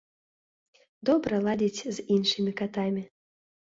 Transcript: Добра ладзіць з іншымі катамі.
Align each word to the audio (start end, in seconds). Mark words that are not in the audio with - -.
Добра 1.11 1.43
ладзіць 1.51 1.87
з 2.01 2.09
іншымі 2.19 2.51
катамі. 2.67 3.11